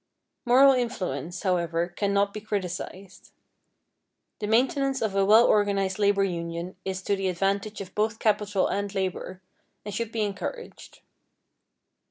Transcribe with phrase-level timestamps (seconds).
[0.45, 3.31] Moral influence, however, cannot be criticised.
[4.39, 8.67] The maintenance of a well organized labor union is to the advantage of both capital
[8.67, 9.43] and labor,
[9.85, 11.01] and should be encouraged.